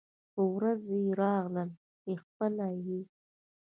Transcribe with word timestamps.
خو 0.31 0.41
ورځ 0.55 0.83
يې 0.97 1.03
راغله 1.21 1.63
چې 2.01 2.11
خپله 2.23 2.67
یې 2.85 2.99